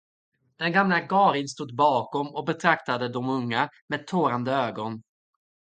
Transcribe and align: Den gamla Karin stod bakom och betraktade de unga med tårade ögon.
Den 0.57 0.71
gamla 0.71 0.99
Karin 0.99 1.47
stod 1.47 1.75
bakom 1.75 2.35
och 2.35 2.45
betraktade 2.45 3.09
de 3.09 3.29
unga 3.29 3.69
med 3.89 4.07
tårade 4.07 4.51
ögon. 4.51 5.01